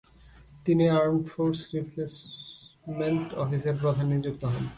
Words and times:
তিনি 0.65 0.85
armed 0.99 1.25
force 1.33 1.59
replacement 1.75 3.27
অফিসের 3.43 3.75
প্রধান 3.81 4.05
নিযুক্ত 4.13 4.43
হন। 4.53 4.65